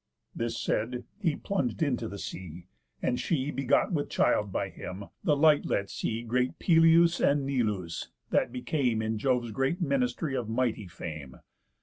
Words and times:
This 0.35 0.59
said, 0.59 1.03
he 1.19 1.35
plung'd 1.35 1.83
into 1.83 2.07
the 2.07 2.17
sea; 2.17 2.65
and 3.03 3.19
she, 3.19 3.51
Begot 3.51 3.91
with 3.93 4.09
child 4.09 4.51
by 4.51 4.69
him, 4.71 5.03
the 5.23 5.37
light 5.37 5.63
let 5.67 5.91
see 5.91 6.23
Great 6.23 6.57
Pelias, 6.57 7.19
and 7.21 7.45
Neleus, 7.45 8.09
that 8.31 8.51
became 8.51 9.03
In 9.03 9.19
Jove's 9.19 9.51
great 9.51 9.79
ministry 9.79 10.35
of 10.35 10.49
mighty 10.49 10.87
fame. 10.87 11.35